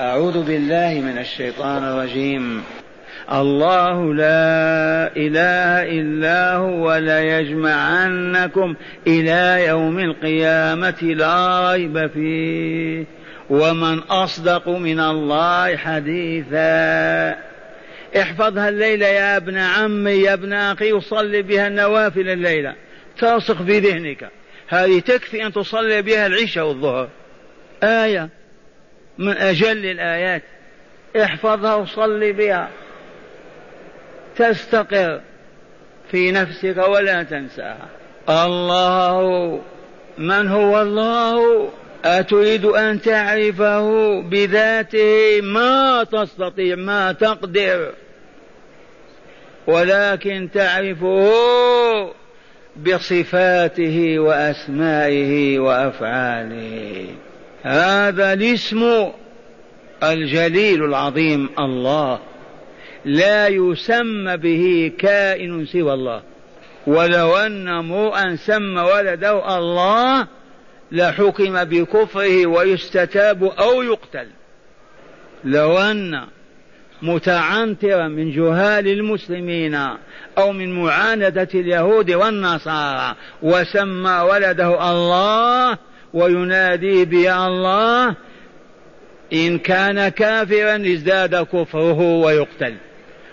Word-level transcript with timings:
أعوذ 0.00 0.42
بالله 0.42 1.00
من 1.00 1.18
الشيطان 1.18 1.84
الرجيم. 1.84 2.62
الله 3.32 4.14
لا 4.14 5.16
إله 5.16 5.82
إلا 5.82 6.54
هو 6.54 6.96
ليجمعنكم 6.96 8.74
إلى 9.06 9.66
يوم 9.66 9.98
القيامة 9.98 11.02
لا 11.02 11.72
ريب 11.72 12.06
فيه. 12.06 13.04
ومن 13.50 13.98
أصدق 13.98 14.68
من 14.68 15.00
الله 15.00 15.76
حديثا. 15.76 17.30
احفظها 18.16 18.68
الليلة 18.68 19.06
يا 19.06 19.36
ابن 19.36 19.58
عمي 19.58 20.10
يا 20.10 20.32
ابن 20.32 20.52
أخي 20.52 20.92
وصلي 20.92 21.42
بها 21.42 21.66
النوافل 21.66 22.28
الليلة. 22.28 22.74
ترسخ 23.18 23.62
في 23.62 23.78
ذهنك. 23.78 24.28
هذه 24.68 25.00
تكفي 25.00 25.46
أن 25.46 25.52
تصلي 25.52 26.02
بها 26.02 26.26
العشاء 26.26 26.68
والظهر. 26.68 27.08
آية. 27.82 28.43
من 29.18 29.36
أجل 29.36 29.86
الآيات. 29.86 30.42
احفظها 31.16 31.74
وصلي 31.74 32.32
بها. 32.32 32.70
تستقر 34.36 35.20
في 36.10 36.32
نفسك 36.32 36.88
ولا 36.88 37.22
تنساها. 37.22 37.88
الله 38.28 39.60
من 40.18 40.48
هو 40.48 40.82
الله؟ 40.82 41.70
أتريد 42.04 42.64
أن 42.64 43.00
تعرفه 43.00 44.20
بذاته 44.22 45.40
ما 45.40 46.04
تستطيع 46.04 46.76
ما 46.76 47.12
تقدر. 47.12 47.92
ولكن 49.66 50.48
تعرفه 50.54 51.32
بصفاته 52.76 54.18
وأسمائه 54.18 55.58
وأفعاله. 55.58 57.06
هذا 57.64 58.32
الاسم 58.32 59.10
الجليل 60.02 60.84
العظيم 60.84 61.48
الله. 61.58 62.20
لا 63.04 63.48
يسمى 63.48 64.36
به 64.36 64.92
كائن 64.98 65.66
سوى 65.66 65.92
الله. 65.94 66.22
ولو 66.86 67.36
أن 67.36 67.68
امرؤا 67.68 68.36
سمى 68.36 68.80
ولده 68.80 69.58
الله 69.58 70.26
لحكم 70.92 71.64
بكفره 71.64 72.46
ويستتاب 72.46 73.44
أو 73.44 73.82
يقتل. 73.82 74.26
لو 75.44 75.78
أن 75.78 76.26
متعنترا 77.02 78.08
من 78.08 78.32
جهال 78.32 78.88
المسلمين 78.88 79.74
أو 80.38 80.52
من 80.52 80.84
معاندة 80.84 81.48
اليهود 81.54 82.10
والنصارى 82.10 83.14
وسمى 83.42 84.18
ولده 84.18 84.90
الله 84.90 85.78
وينادي 86.14 87.04
بيا 87.04 87.46
الله 87.46 88.16
إن 89.32 89.58
كان 89.58 90.08
كافرا 90.08 90.76
ازداد 90.76 91.34
كفره 91.34 92.00
ويقتل. 92.00 92.74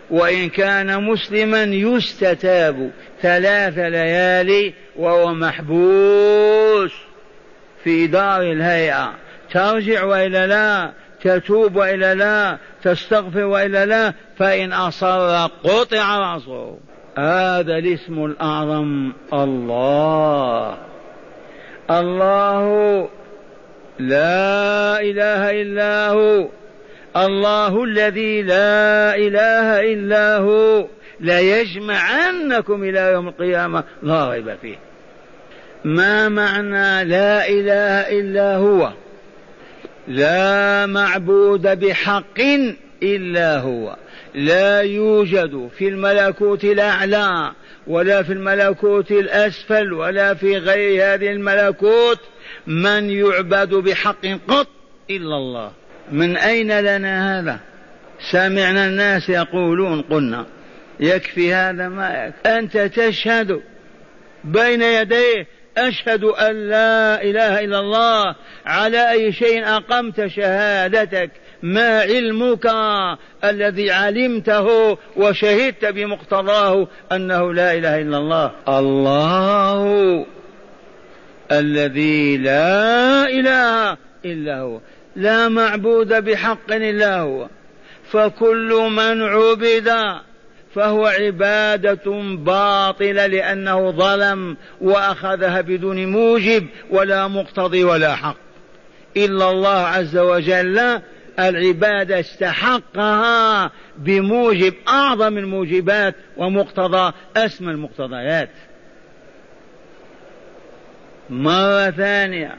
وإن 0.09 0.49
كان 0.49 1.03
مسلما 1.03 1.63
يستتاب 1.63 2.91
ثلاث 3.21 3.77
ليالي 3.77 4.73
وهو 4.95 5.33
محبوس 5.33 6.91
في 7.83 8.07
دار 8.07 8.41
الهيئة. 8.41 9.13
ترجع 9.51 10.03
وإلا 10.03 10.47
لا 10.47 10.91
تتوب 11.21 11.75
وإلا 11.75 12.15
لا 12.15 12.57
تستغفر 12.83 13.43
وإلا 13.43 13.85
لا 13.85 14.13
فإن 14.37 14.73
أصر 14.73 15.47
قطع 15.47 16.17
رأسه. 16.17 16.77
هذا 17.17 17.77
الاسم 17.77 18.25
الأعظم 18.25 19.11
الله. 19.33 20.90
الله 21.99 23.09
لا 23.99 25.01
إله 25.01 25.61
إلا 25.61 26.07
هو. 26.09 26.47
الله 27.17 27.83
الذي 27.83 28.41
لا 28.41 29.15
إله 29.15 29.93
إلا 29.93 30.37
هو. 30.37 30.87
ليجمعنكم 31.19 32.83
إلى 32.83 32.99
يوم 32.99 33.27
القيامة. 33.27 33.83
لا 34.03 34.29
ريب 34.29 34.55
فيه. 34.61 34.75
ما 35.83 36.29
معنى 36.29 37.09
لا 37.09 37.49
إله 37.49 38.19
إلا 38.19 38.55
هو؟ 38.55 38.91
لا 40.07 40.85
معبود 40.85 41.79
بحق 41.79 42.39
إلا 43.03 43.59
هو. 43.59 43.95
لا 44.35 44.81
يوجد 44.81 45.69
في 45.77 45.87
الملكوت 45.87 46.63
الأعلى 46.63 47.51
ولا 47.87 48.23
في 48.23 48.33
الملكوت 48.33 49.11
الأسفل 49.11 49.93
ولا 49.93 50.33
في 50.33 50.57
غير 50.57 51.13
هذه 51.13 51.31
الملكوت 51.31 52.19
من 52.67 53.09
يعبد 53.09 53.73
بحق 53.73 54.25
قط 54.47 54.67
إلا 55.09 55.35
الله. 55.37 55.71
من 56.11 56.37
أين 56.37 56.79
لنا 56.79 57.39
هذا؟ 57.39 57.59
سمعنا 58.31 58.87
الناس 58.87 59.29
يقولون 59.29 60.01
قلنا 60.01 60.45
يكفي 60.99 61.53
هذا 61.53 61.89
ما 61.89 62.25
يكفي. 62.25 62.59
أنت 62.59 62.77
تشهد 62.77 63.61
بين 64.43 64.81
يديه 64.81 65.47
أشهد 65.77 66.23
أن 66.23 66.69
لا 66.69 67.23
إله 67.23 67.59
إلا 67.59 67.79
الله 67.79 68.35
على 68.65 69.11
أي 69.11 69.31
شيء 69.31 69.67
أقمت 69.67 70.27
شهادتك. 70.27 71.31
ما 71.63 71.99
علمك 71.99 72.71
الذي 73.43 73.91
علمته 73.91 74.97
وشهدت 75.15 75.85
بمقتضاه 75.85 76.87
أنه 77.11 77.53
لا 77.53 77.73
إله 77.73 78.01
إلا 78.01 78.17
الله؟ 78.17 78.51
الله 78.67 80.25
الذي 81.51 82.37
لا 82.37 83.25
إله 83.29 83.97
إلا 84.25 84.59
هو. 84.59 84.79
لا 85.15 85.49
معبود 85.49 86.13
بحق 86.13 86.71
إلا 86.71 87.19
هو. 87.19 87.47
فكل 88.11 88.89
من 88.91 89.21
عبد 89.21 89.91
فهو 90.75 91.05
عبادة 91.05 92.35
باطلة 92.35 93.25
لأنه 93.25 93.91
ظلم 93.91 94.57
وأخذها 94.81 95.61
بدون 95.61 96.05
موجب 96.05 96.67
ولا 96.89 97.27
مقتضي 97.27 97.83
ولا 97.83 98.15
حق. 98.15 98.37
إلا 99.17 99.49
الله 99.49 99.77
عز 99.77 100.17
وجل 100.17 101.01
العبادة 101.39 102.19
استحقها 102.19 103.71
بموجب 103.97 104.73
أعظم 104.87 105.37
الموجبات 105.37 106.15
ومقتضى 106.37 107.13
أسمى 107.37 107.71
المقتضيات. 107.71 108.49
مرة 111.29 111.89
ثانية. 111.89 112.55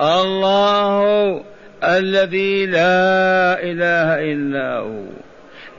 الله 0.00 1.44
الذي 1.84 2.66
لا 2.66 3.62
إله 3.62 4.32
إلا 4.32 4.78
هو. 4.78 5.04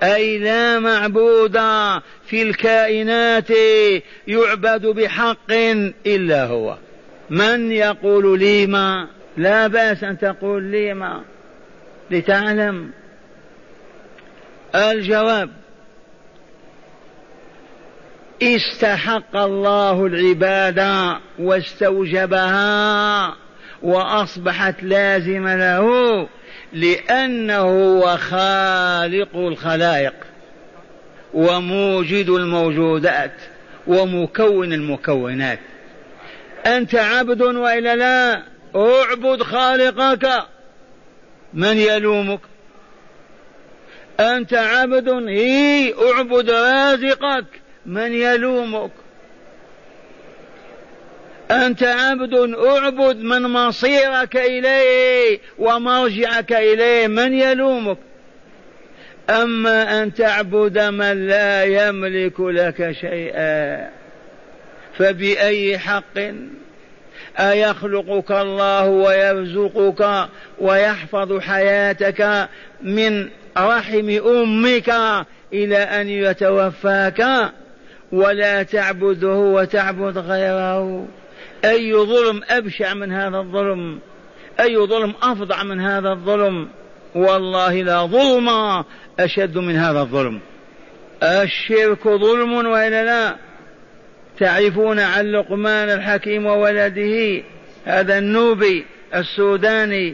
أي 0.03 0.39
لا 0.39 0.79
معبود 0.79 1.57
في 2.25 2.41
الكائنات 2.41 3.49
يعبد 4.27 4.85
بحق 4.85 5.51
إلا 6.05 6.45
هو. 6.45 6.77
من 7.29 7.71
يقول 7.71 8.39
لي 8.39 8.67
ما؟ 8.67 9.07
لا 9.37 9.67
بأس 9.67 10.03
أن 10.03 10.17
تقول 10.17 10.63
لي 10.63 10.93
ما. 10.93 11.21
لتعلم 12.11 12.91
الجواب. 14.75 15.49
استحق 18.41 19.35
الله 19.35 20.05
العبادة 20.05 21.19
واستوجبها 21.39 23.35
وأصبحت 23.83 24.83
لازمة 24.83 25.55
له 25.55 26.27
لأنه 26.73 27.61
هو 27.61 28.17
خالق 28.17 29.35
الخلائق 29.35 30.13
وموجد 31.33 32.29
الموجودات 32.29 33.33
ومكون 33.87 34.73
المكونات. 34.73 35.59
أنت 36.65 36.95
عبد 36.95 37.41
وإلا 37.41 37.95
لا؟ 37.95 38.43
اعبد 38.75 39.43
خالقك. 39.43 40.45
من 41.55 41.77
يلومك؟ 41.77 42.39
أنت 44.19 44.53
عبد 44.53 45.09
هي 45.09 45.93
أعبد 45.93 46.49
رازقك. 46.49 47.45
من 47.85 48.13
يلومك؟ 48.13 48.91
أنت 51.51 51.83
عبد 51.83 52.33
أعبد 52.53 53.17
من 53.17 53.41
مصيرك 53.41 54.37
إليه 54.37 55.39
ومرجعك 55.57 56.53
إليه. 56.53 57.07
من 57.07 57.33
يلومك؟ 57.33 57.97
أما 59.29 60.03
أن 60.03 60.13
تعبد 60.13 60.79
من 60.79 61.27
لا 61.27 61.63
يملك 61.63 62.39
لك 62.39 62.91
شيئا 62.91 63.89
فبأي 64.97 65.77
حق؟ 65.77 66.17
أيخلقك 67.39 68.31
الله 68.31 68.85
ويرزقك 68.85 70.29
ويحفظ 70.59 71.39
حياتك 71.39 72.49
من 72.81 73.29
رحم 73.57 74.09
أمك 74.09 74.93
إلى 75.53 75.77
أن 75.77 76.09
يتوفاك 76.09 77.51
ولا 78.11 78.63
تعبده 78.63 79.35
وتعبد 79.35 80.17
غيره. 80.17 81.07
أي 81.65 81.93
ظلم 81.93 82.41
أبشع 82.49 82.93
من 82.93 83.11
هذا 83.11 83.37
الظلم؟ 83.37 83.99
أي 84.59 84.77
ظلم 84.77 85.13
أفظع 85.21 85.63
من 85.63 85.81
هذا 85.81 86.09
الظلم؟ 86.09 86.67
والله 87.15 87.81
لا 87.81 88.05
ظلم 88.05 88.49
أشد 89.19 89.57
من 89.57 89.75
هذا 89.75 89.99
الظلم. 89.99 90.39
الشرك 91.23 92.07
ظلم 92.07 92.53
وإلا 92.53 93.03
لا؟ 93.03 93.35
تعرفون 94.39 94.99
عن 94.99 95.31
لقمان 95.31 95.89
الحكيم 95.89 96.45
وولده 96.45 97.43
هذا 97.85 98.17
النوبي 98.17 98.85
السوداني. 99.15 100.13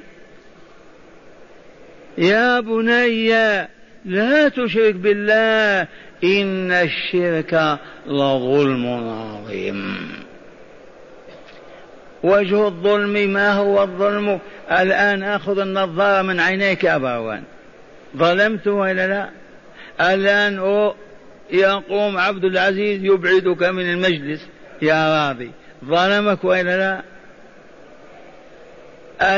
يا 2.18 2.60
بني 2.60 3.30
لا 4.06 4.50
تشرك 4.50 4.96
بالله 4.96 5.88
إن 6.24 6.72
الشرك 6.72 7.80
لظلم 8.08 8.88
عظيم. 9.10 10.10
وجه 12.24 12.68
الظلم 12.68 13.14
ما 13.34 13.54
هو 13.54 13.84
الظلم؟ 13.84 14.40
الآن 14.72 15.24
أخذ 15.24 15.60
النظارة 15.60 16.22
من 16.22 16.40
عينيك 16.40 16.84
يا 16.84 16.98
باوان 16.98 17.44
ظلمت 18.18 18.68
ولا 18.68 19.08
لا؟ 19.08 19.30
الآن 20.14 20.60
يقوم 21.52 22.18
عبد 22.18 22.44
العزيز 22.44 23.04
يبعدك 23.04 23.64
من 23.64 23.92
المجلس 23.92 24.48
يا 24.82 25.28
راضي. 25.28 25.52
ظلمك 25.86 26.44
ولا 26.44 26.78
لا؟ 26.78 27.02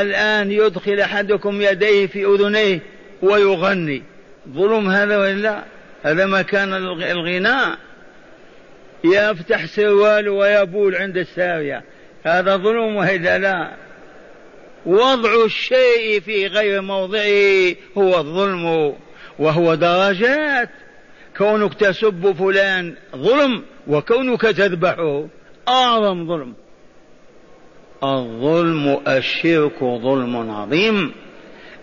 الآن 0.00 0.52
يدخل 0.52 1.00
أحدكم 1.00 1.62
يديه 1.62 2.06
في 2.06 2.24
أذنيه 2.24 2.80
ويغني. 3.22 4.02
ظلم 4.52 4.90
هذا 4.90 5.18
ولا 5.18 5.64
هذا 6.02 6.26
مكان 6.26 6.74
الغناء. 7.02 7.78
يفتح 9.04 9.66
سرواله 9.66 10.30
ويبول 10.30 10.94
عند 10.94 11.16
السارية 11.16 11.84
هذا 12.24 12.56
ظلم 12.56 12.96
وإلا 12.96 13.38
لا؟ 13.38 13.70
وضع 14.86 15.44
الشيء 15.44 16.20
في 16.20 16.46
غير 16.46 16.80
موضعه 16.80 17.74
هو 17.98 18.18
الظلم 18.18 18.94
وهو 19.38 19.74
درجات. 19.74 20.68
كونك 21.36 21.74
تسب 21.74 22.34
فلان 22.38 22.94
ظلم 23.16 23.62
وكونك 23.86 24.40
تذبحه 24.40 25.26
أعظم 25.68 26.28
ظلم. 26.28 26.54
الظلم 28.04 29.00
الشرك 29.08 29.78
ظلم 29.80 30.50
عظيم 30.50 31.12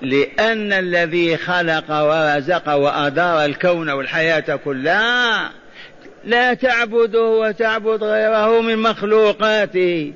لأن 0.01 0.73
الذي 0.73 1.37
خلق 1.37 1.91
ورزق 1.91 2.73
وأدار 2.73 3.45
الكون 3.45 3.89
والحياة 3.89 4.55
كلها 4.55 5.51
لا 6.25 6.53
تعبده 6.53 7.23
وتعبد 7.23 8.03
غيره 8.03 8.61
من 8.61 8.77
مخلوقاته. 8.77 10.13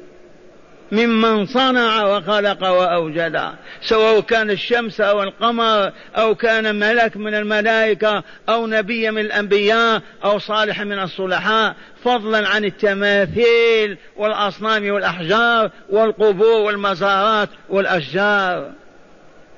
ممن 0.92 1.46
صنع 1.46 2.04
وخلق 2.04 2.70
وأوجد 2.70 3.42
سواء 3.82 4.20
كان 4.20 4.50
الشمس 4.50 5.02
أو 5.02 5.24
القمر 5.24 5.92
أو 6.16 6.36
كان 6.36 6.80
ملك 6.80 7.18
من 7.18 7.36
الملائكة 7.36 8.24
أو 8.50 8.68
نبي 8.68 9.12
من 9.12 9.22
الأنبياء 9.22 10.02
أو 10.24 10.40
صالح 10.40 10.82
من 10.82 11.00
الصلحاء 11.00 11.76
فضلا 12.04 12.48
عن 12.48 12.66
التماثيل 12.66 13.98
والأصنام 14.18 14.92
والأحجار 14.92 15.72
والقبور 15.90 16.62
والمزارات 16.62 17.50
والأشجار. 17.70 18.72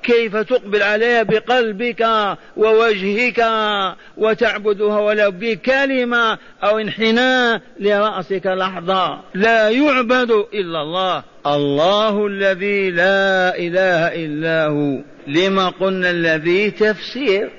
كيف 0.02 0.36
تقبل 0.36 0.82
عليها 0.82 1.22
بقلبك 1.22 2.06
ووجهك 2.56 3.46
وتعبدها 4.16 5.00
ولو 5.00 5.30
بكلمة 5.30 6.38
أو 6.62 6.78
انحناء 6.78 7.60
لرأسك 7.80 8.46
لحظة؟ 8.46 9.20
لا 9.34 9.70
يعبد 9.70 10.30
إلا 10.54 10.82
الله. 10.82 11.22
الله 11.46 12.26
الذي 12.26 12.90
لا 12.90 13.58
إله 13.58 14.24
إلا 14.24 14.66
هو. 14.66 15.02
لما 15.26 15.68
قلنا 15.68 16.10
الذي 16.10 16.70
تفسير؟ 16.70 17.50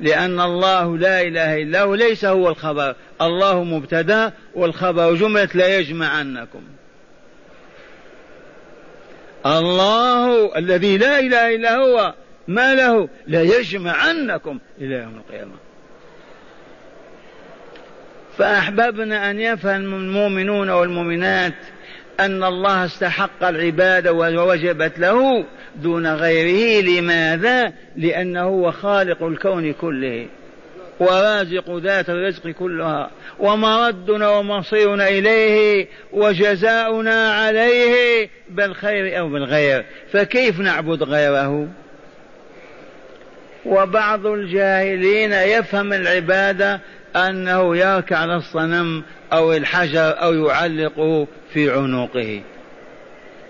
لأن 0.00 0.40
الله 0.40 0.98
لا 0.98 1.22
إله 1.22 1.62
إلا 1.62 1.82
هو. 1.82 1.94
ليس 1.94 2.24
هو 2.24 2.48
الخبر. 2.48 2.94
الله 3.22 3.64
مبتدأ 3.64 4.32
والخبر 4.54 5.14
جملة 5.14 5.48
لا 5.54 5.78
يجمعنكم 5.78 6.62
الله 9.46 10.58
الذي 10.58 10.98
لا 10.98 11.20
إله 11.20 11.54
إلا 11.54 11.76
هو 11.76 12.14
ما 12.48 12.74
له؟ 12.74 13.08
ليجمعنكم 13.26 14.58
إلى 14.80 14.94
يوم 14.94 15.22
القيامة. 15.28 15.54
فأحببنا 18.38 19.30
أن 19.30 19.40
يفهم 19.40 19.94
المؤمنون 19.94 20.70
والمؤمنات 20.70 21.54
أن 22.20 22.44
الله 22.44 22.84
استحق 22.84 23.44
العبادة 23.44 24.12
ووجبت 24.12 24.98
له 24.98 25.44
دون 25.76 26.06
غيره. 26.06 26.84
لماذا؟ 26.84 27.72
لأنه 27.96 28.42
هو 28.42 28.70
خالق 28.70 29.22
الكون 29.22 29.72
كله. 29.72 30.26
ورازق 31.00 31.76
ذات 31.76 32.10
الرزق 32.10 32.48
كلها 32.48 33.10
ومردنا 33.38 34.28
ومصيرنا 34.28 35.08
إليه 35.08 35.86
وجزاؤنا 36.12 37.32
عليه 37.32 38.28
بالخير 38.48 39.18
أو 39.18 39.28
بالغير 39.28 39.84
فكيف 40.12 40.60
نعبد 40.60 41.02
غيره؟ 41.02 41.68
وبعض 43.64 44.26
الجاهلين 44.26 45.32
يفهم 45.32 45.92
العبادة 45.92 46.80
أنه 47.16 47.76
يركع 47.76 48.16
على 48.16 48.36
الصنم 48.36 49.02
أو 49.32 49.52
الحجر 49.52 50.22
أو 50.22 50.34
يعلقه 50.34 51.26
في 51.52 51.70
عنقه. 51.70 52.42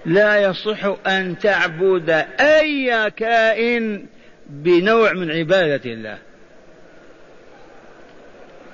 لا 0.06 0.42
يصح 0.42 0.94
أن 1.06 1.38
تعبد 1.38 2.10
أي 2.40 3.10
كائن 3.10 4.06
بنوع 4.46 5.12
من 5.12 5.30
عبادة 5.30 5.92
الله. 5.92 6.18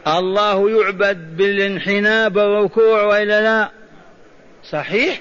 الله 0.06 0.70
يعبد 0.70 1.36
بالانحناء 1.36 2.28
بالركوع 2.28 3.02
وإلا 3.02 3.42
لا؟ 3.42 3.70
صحيح؟ 4.70 5.20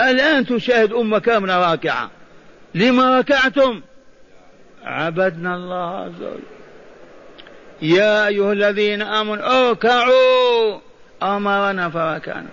الآن 0.00 0.46
تشاهد 0.46 0.92
امه 0.92 1.18
كامله 1.18 1.70
راكعة. 1.70 2.10
لما 2.74 3.18
ركعتم؟ 3.18 3.82
عبدنا 4.84 5.54
الله 5.54 6.00
عز 6.00 6.22
وجل. 6.22 6.40
يا 7.82 8.26
أيها 8.26 8.52
الذين 8.52 9.02
آمنوا 9.02 9.68
اركعوا. 9.68 10.80
أمرنا 11.22 11.90
فركعنا. 11.90 12.48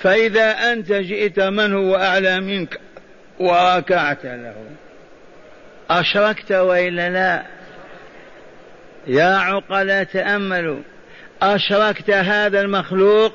فإذا 0.00 0.50
أنت 0.72 0.92
جئت 0.92 1.40
من 1.40 1.74
هو 1.74 1.96
أعلى 1.96 2.40
منك؟ 2.40 2.80
وركعت 3.40 4.24
له. 4.24 4.54
أشركت 5.90 6.52
وإلا 6.52 7.10
لا؟ 7.10 7.42
يا 9.06 9.36
عقلاء 9.36 10.04
تأملوا 10.04 10.82
أشركت 11.42 12.10
هذا 12.10 12.60
المخلوق 12.60 13.32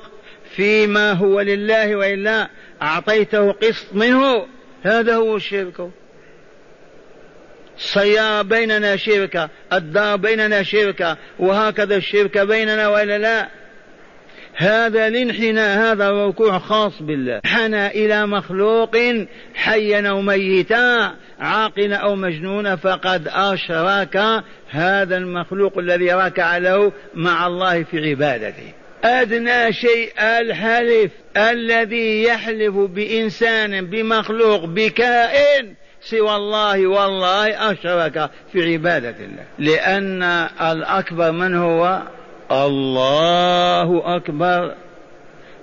فيما 0.55 1.11
هو 1.11 1.41
لله 1.41 1.95
وإلا 1.95 2.49
أعطيته 2.81 3.51
قسط 3.51 3.93
منه. 3.93 4.47
هذا 4.83 5.15
هو 5.15 5.35
الشرك 5.35 5.89
السيارة 7.77 8.41
بيننا 8.41 8.95
شركة 8.95 9.49
الدار 9.73 10.15
بيننا 10.15 10.63
شركة 10.63 11.17
وهكذا 11.39 11.95
الشرك 11.95 12.37
بيننا 12.37 12.87
وإلا 12.87 13.17
لا. 13.17 13.47
هذا 14.55 15.07
الانحناء 15.07 15.77
هذا 15.77 16.09
الركوع 16.09 16.59
خاص 16.59 17.01
بالله. 17.01 17.41
حنى 17.45 17.87
إلى 17.87 18.27
مخلوق 18.27 18.97
حيا 19.55 20.09
أو 20.09 20.21
ميتا 20.21 21.15
عاقلا 21.39 21.95
أو 21.95 22.15
مجنونا 22.15 22.75
فقد 22.75 23.27
أشرك 23.27 24.43
هذا 24.69 25.17
المخلوق 25.17 25.77
الذي 25.77 26.13
ركع 26.13 26.57
له 26.57 26.91
مع 27.13 27.47
الله 27.47 27.83
في 27.83 28.09
عبادته. 28.09 28.73
أدنى 29.03 29.73
شيء 29.73 30.11
الحلف 30.19 31.11
الذي 31.37 32.23
يحلف 32.23 32.75
بإنسان 32.75 33.85
بمخلوق 33.85 34.65
بكائن 34.65 35.73
سوى 36.01 36.35
الله 36.35 36.87
والله 36.87 37.71
أشرك 37.71 38.29
في 38.51 38.73
عبادة 38.73 39.15
الله. 39.19 39.45
لأن 39.59 40.23
الأكبر 40.71 41.31
من 41.31 41.55
هو؟ 41.55 42.01
الله 42.51 44.15
أكبر. 44.15 44.75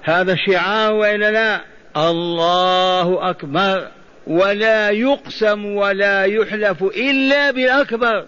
هذا 0.02 0.36
شعار 0.46 0.92
وإلا 0.92 1.30
لا؟ 1.30 1.60
الله 1.96 3.30
أكبر. 3.30 3.88
ولا 4.26 4.90
يقسم 4.90 5.64
ولا 5.64 6.24
يحلف 6.24 6.82
إلا 6.82 7.50
بأكبر 7.50 8.26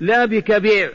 لا 0.00 0.24
بكبير. 0.24 0.92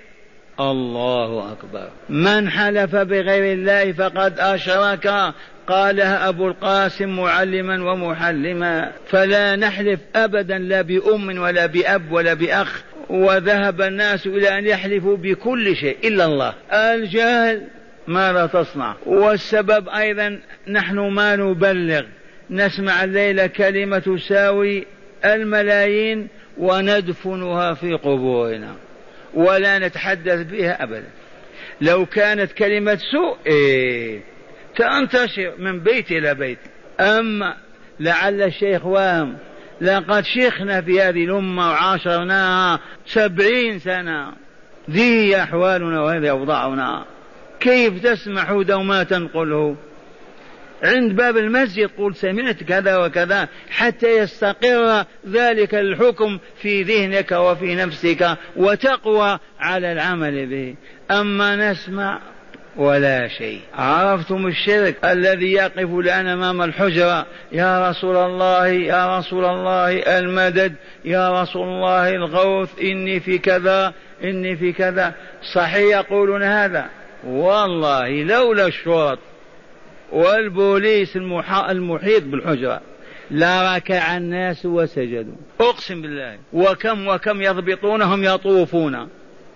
الله 0.60 1.52
أكبر. 1.52 1.90
من 2.10 2.50
حلف 2.50 2.96
بغير 2.96 3.54
الله 3.54 3.92
فقد 3.92 4.40
أشرك. 4.40 5.34
قالها 5.68 6.30
أبو 6.30 6.48
القاسم 6.48 7.10
معلما 7.10 7.92
ومحلما. 7.92 8.92
فلا 9.08 9.56
نحلف 9.56 10.00
أبدا 10.16 10.58
لا 10.58 10.82
بأم 10.82 11.42
ولا 11.42 11.66
بأب 11.66 12.12
ولا 12.12 12.34
بأخ. 12.34 12.84
وذهب 13.10 13.82
الناس 13.82 14.28
إلى 14.28 14.60
أن 14.60 14.66
يحلفوا 14.66 15.18
بكل 15.18 15.76
شيء 15.76 15.98
إلا 16.04 16.26
الله. 16.26 16.54
الجهل 16.72 17.68
ماذا 18.08 18.46
تصنع. 18.46 18.96
والسبب 19.06 19.90
أيضا 19.90 20.40
نحن 20.68 21.00
ما 21.00 21.36
نبلغ. 21.36 22.04
نسمع 22.50 23.04
الليلة 23.04 23.48
كلمة 23.48 24.00
تساوي 24.00 24.86
الملايين 25.26 26.28
وندفنها 26.58 27.74
في 27.74 27.94
قبورنا. 27.94 28.76
ولا 29.34 29.80
نتحدث 29.80 30.52
بها 30.52 30.84
أبدا. 30.84 31.10
لو 31.82 32.06
كانت 32.06 32.52
كلمة 32.52 32.98
سوء 33.12 33.38
إيه 33.48 34.22
تنتشر 34.76 35.54
من 35.60 35.80
بيت 35.80 36.12
إلى 36.12 36.36
بيت. 36.36 36.60
أما 37.00 37.58
لعل 38.00 38.42
الشيخ 38.42 38.86
وام 38.86 39.38
لقد 39.82 40.24
شيخنا 40.24 40.82
في 40.82 41.02
هذه 41.02 41.26
الأمة 41.26 41.70
وعاشرناها 41.70 42.80
سبعين 43.06 43.80
سنة. 43.80 44.34
ذي 44.90 45.38
أحوالنا 45.42 46.02
وهذه 46.02 46.30
أوضاعنا. 46.30 47.06
كيف 47.60 48.04
تسمح 48.04 48.52
دوما 48.52 49.04
تنقله؟ 49.04 49.76
عند 50.84 51.16
باب 51.16 51.38
المسجد 51.38 51.90
قل 51.98 52.16
سمعت 52.16 52.64
كذا 52.64 52.98
وكذا 52.98 53.48
حتى 53.70 54.18
يستقر 54.18 55.06
ذلك 55.30 55.76
الحكم 55.76 56.40
في 56.62 56.84
ذهنك 56.84 57.32
وفي 57.32 57.76
نفسك 57.76 58.38
وتقوى 58.56 59.40
على 59.60 59.92
العمل 59.92 60.46
به. 60.46 60.76
أما 61.12 61.72
نسمع 61.72 62.20
ولا 62.76 63.28
شيء. 63.28 63.62
عرفتم 63.74 64.48
الشرك 64.48 65.06
الذي 65.06 65.54
يقف 65.54 65.90
الآن 66.00 66.28
أمام 66.28 66.62
الحجرة؟ 66.62 67.26
يا 67.52 67.90
رسول 67.90 68.16
الله 68.16 68.68
يا 68.68 69.20
رسول 69.20 69.46
الله 69.46 69.92
المدد 70.20 70.76
يا 71.06 71.42
رسول 71.42 71.68
الله 71.68 72.10
الغوث 72.10 72.80
إني 72.82 73.20
في 73.20 73.38
كذا 73.38 73.94
إني 74.24 74.56
في 74.56 74.74
كذا. 74.74 75.14
صحيح 75.54 76.00
يقولون 76.00 76.44
هذا؟ 76.44 76.90
والله 77.24 78.24
لولا 78.24 78.68
الشرط. 78.68 79.20
والبوليس 80.12 81.18
المحيط 81.70 82.24
بالحجرة. 82.24 82.82
لركع 83.32 84.18
الناس 84.18 84.66
وسجدوا. 84.66 85.36
أقسم 85.62 86.02
بالله. 86.02 86.38
وكم 86.54 87.08
وكم 87.08 87.42
يضبطونهم 87.42 88.24
يطوفون. 88.24 89.08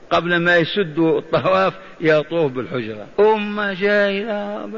قبل 0.10 0.38
ما 0.38 0.57
يسدوا 0.57 1.19
الطواف 1.19 1.74
يطوف 2.01 2.51
بالحجرة. 2.51 3.07
أمة 3.19 3.74
جاهلة. 3.74 4.69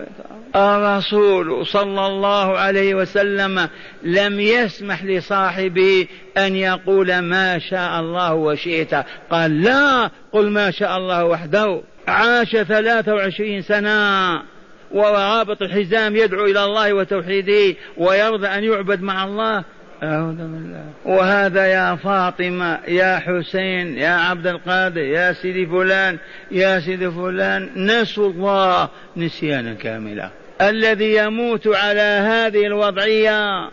الرسول 0.55 1.65
صلى 1.65 2.07
الله 2.07 2.57
عليه 2.57 2.95
وسلم 2.95 3.69
لم 4.03 4.39
يسمح 4.39 5.03
لصاحبه 5.03 6.07
أن 6.37 6.55
يقول 6.55 7.19
ما 7.19 7.59
شاء 7.59 7.99
الله 7.99 8.33
وشئت. 8.33 8.95
قال 9.29 9.61
لا 9.61 10.09
قل 10.31 10.49
ما 10.49 10.71
شاء 10.71 10.97
الله 10.97 11.25
وحده. 11.25 11.81
عاش 12.07 12.55
ثلاثة 12.55 13.13
وعشرين 13.13 13.61
سنة. 13.61 14.54
ورابط 14.91 15.61
الحزام 15.61 16.15
يدعو 16.15 16.45
إلى 16.45 16.65
الله 16.65 16.93
وتوحيده 16.93 17.75
ويرضى 17.97 18.47
أن 18.47 18.63
يعبد 18.63 19.01
مع 19.01 19.23
الله. 19.23 19.63
أعوذ 20.03 20.35
بالله. 20.35 20.85
وهذا 21.05 21.65
يا 21.65 21.95
فاطمة 21.95 22.79
يا 22.87 23.19
حسين 23.19 23.97
يا 23.97 24.09
عبد 24.09 24.47
القادر 24.47 25.01
يا 25.01 25.33
سيدي 25.33 25.65
فلان 25.65 26.17
يا 26.51 26.79
سيدي 26.79 27.11
فلان 27.11 27.69
نسوا 27.75 28.29
الله 28.29 28.89
نسيانا 29.17 29.73
كاملا. 29.73 30.29
الذي 30.61 31.15
يموت 31.15 31.67
على 31.67 32.01
هذه 32.01 32.65
الوضعية 32.65 33.69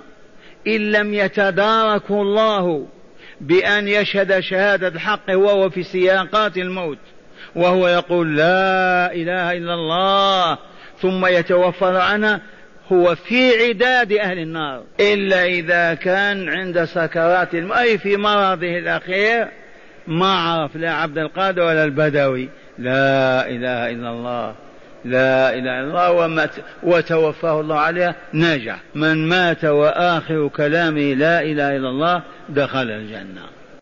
إن 0.67 0.93
لم 0.93 1.15
يتداركه 1.15 2.23
الله 2.23 2.87
بأن 3.41 3.89
يشهد 3.89 4.41
شهادة 4.41 4.89
الحق 4.89 5.31
وهو 5.31 5.71
في 5.71 5.83
سياقات 5.83 6.57
الموت 6.57 6.99
وهو 7.55 7.89
يقول 7.89 8.37
لا 8.37 9.15
إله 9.15 9.53
إلا 9.53 9.75
الله. 9.75 10.59
ثم 11.03 11.27
يتوفر 11.27 11.97
عنها 11.97 12.41
هو 12.93 13.15
في 13.15 13.69
عداد 13.69 14.13
أهل 14.13 14.39
النار. 14.39 14.83
إلا 15.01 15.45
إذا 15.45 15.95
كان 15.95 16.49
عند 16.49 16.85
سكرات 16.85 17.55
الموت 17.55 17.77
أي 17.77 17.99
في 17.99 18.17
مرضه 18.17 18.79
الأخير 18.79 19.49
ما 20.07 20.35
عرف 20.35 20.77
لا 20.77 20.93
عبد 20.93 21.19
القادر 21.19 21.63
ولا 21.63 21.85
البدوي. 21.85 22.49
لا 22.79 23.49
إله 23.49 23.91
إلا 23.91 24.11
الله 24.11 24.55
لا 25.05 25.55
إله 25.55 25.81
إلا 25.81 25.81
الله 25.81 26.13
ومات 26.13 26.51
وتوفاه 26.83 27.61
الله 27.61 27.79
عليها 27.79 28.15
نجح 28.35 28.77
من 28.95 29.29
مات 29.29 29.65
وآخر 29.65 30.49
كلامه 30.49 31.15
لا 31.15 31.43
إله 31.43 31.77
إلا 31.77 31.89
الله 31.89 32.23
دخل 32.49 32.91
الجنة. 32.91 33.43